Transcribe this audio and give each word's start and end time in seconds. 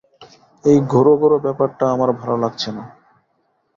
এই 0.63 0.77
ঘোর-ঘোর 0.91 1.33
ব্যাপারটা 1.39 1.85
আমার 1.89 2.09
ভালো 2.13 2.35
লাগছে 2.37 2.69
না। 2.71 2.83